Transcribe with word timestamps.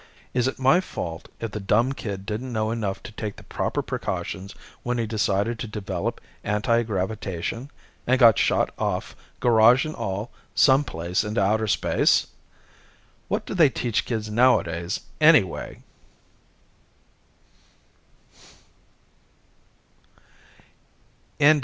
Is 0.33 0.47
it 0.47 0.57
my 0.57 0.79
fault 0.81 1.29
if 1.39 1.51
the 1.51 1.59
dumb 1.59 1.93
kid 1.93 2.25
didn't 2.25 2.51
know 2.51 2.71
enough 2.71 3.03
to 3.03 3.11
take 3.11 3.35
the 3.35 3.43
proper 3.43 3.83
precautions 3.83 4.55
when 4.81 4.97
he 4.97 5.05
decided 5.05 5.59
to 5.59 5.67
develop 5.67 6.19
anti 6.43 6.81
gravitation 6.81 7.69
and 8.07 8.17
got 8.19 8.39
shot 8.39 8.71
off, 8.79 9.15
garage 9.39 9.85
and 9.85 9.93
all, 9.93 10.31
someplace 10.55 11.23
into 11.23 11.39
outer 11.39 11.67
space? 11.67 12.25
What 13.27 13.45
do 13.45 13.53
they 13.53 13.69
teach 13.69 14.05
kids 14.05 14.27
nowadays, 14.27 15.01
anyway? 15.19 15.83